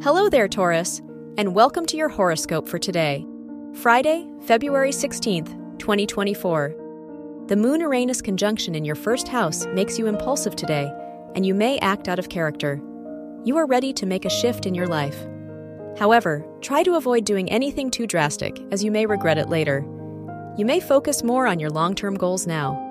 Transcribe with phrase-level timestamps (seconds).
[0.00, 1.00] Hello there, Taurus,
[1.38, 3.26] and welcome to your horoscope for today,
[3.74, 7.44] Friday, February 16th, 2024.
[7.48, 10.88] The Moon Uranus conjunction in your first house makes you impulsive today,
[11.34, 12.80] and you may act out of character.
[13.42, 15.18] You are ready to make a shift in your life.
[15.98, 19.80] However, try to avoid doing anything too drastic, as you may regret it later.
[20.56, 22.84] You may focus more on your long term goals now.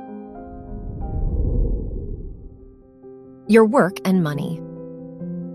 [3.47, 4.61] Your work and money.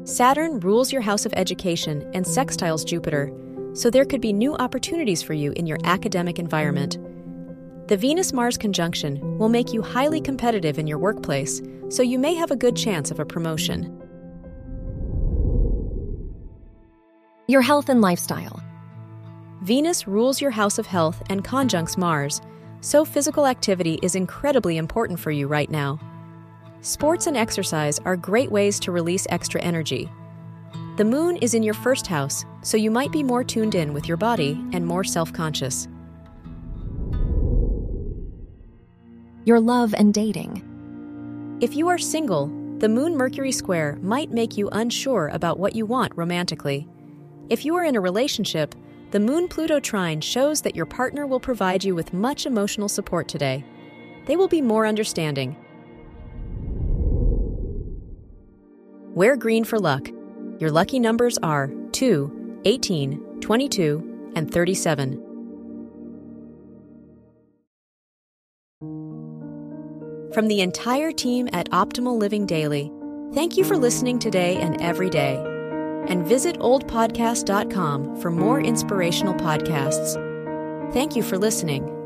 [0.05, 3.33] Saturn rules your house of education and sextiles Jupiter,
[3.73, 6.99] so there could be new opportunities for you in your academic environment.
[7.87, 12.35] The Venus Mars conjunction will make you highly competitive in your workplace, so you may
[12.35, 13.97] have a good chance of a promotion.
[17.47, 18.61] Your health and lifestyle.
[19.63, 22.41] Venus rules your house of health and conjuncts Mars,
[22.81, 26.01] so physical activity is incredibly important for you right now.
[26.83, 30.11] Sports and exercise are great ways to release extra energy.
[30.97, 34.09] The moon is in your first house, so you might be more tuned in with
[34.09, 35.87] your body and more self conscious.
[39.45, 41.59] Your love and dating.
[41.61, 45.87] If you are single, the Moon Mercury square might make you unsure about what you
[45.87, 46.89] want romantically.
[47.49, 48.75] If you are in a relationship,
[49.13, 53.29] the Moon Pluto trine shows that your partner will provide you with much emotional support
[53.29, 53.65] today.
[54.27, 55.57] They will be more understanding
[59.15, 60.09] Wear green for luck.
[60.59, 65.23] Your lucky numbers are 2, 18, 22, and 37.
[70.33, 72.91] From the entire team at Optimal Living Daily,
[73.35, 75.35] thank you for listening today and every day.
[76.09, 80.15] And visit oldpodcast.com for more inspirational podcasts.
[80.95, 82.02] Thank you for listening.